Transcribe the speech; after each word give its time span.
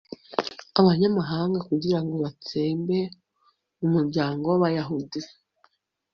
b'abanyamahanga, 0.73 1.57
kugira 1.69 1.99
ngo 2.03 2.15
batsembe 2.23 2.97
umuryango 3.85 4.43
w'abayahudi 4.51 5.19